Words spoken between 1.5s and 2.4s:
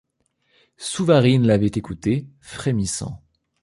écouté,